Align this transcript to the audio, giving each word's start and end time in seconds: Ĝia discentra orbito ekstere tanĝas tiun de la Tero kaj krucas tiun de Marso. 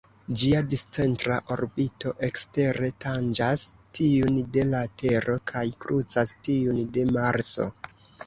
Ĝia 0.41 0.59
discentra 0.69 1.35
orbito 1.55 2.13
ekstere 2.27 2.89
tanĝas 3.05 3.65
tiun 3.99 4.41
de 4.55 4.65
la 4.71 4.81
Tero 5.03 5.35
kaj 5.51 5.65
krucas 5.85 6.33
tiun 6.49 6.81
de 6.97 7.05
Marso. 7.19 7.69